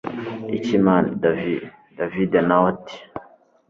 iki 0.57 0.75
mn 0.85 1.05
davi 1.23 1.55
david 1.97 2.31
nawe 2.47 2.65
ati 2.73 2.97